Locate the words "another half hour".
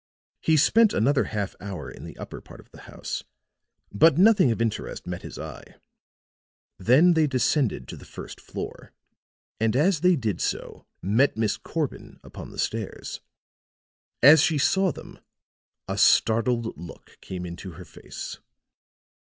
0.93-1.87